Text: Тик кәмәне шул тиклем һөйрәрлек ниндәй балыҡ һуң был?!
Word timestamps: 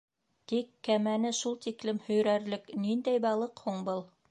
Тик 0.51 0.71
кәмәне 0.87 1.31
шул 1.41 1.59
тиклем 1.67 2.01
һөйрәрлек 2.07 2.73
ниндәй 2.87 3.23
балыҡ 3.29 3.65
һуң 3.67 3.89
был?! 3.93 4.07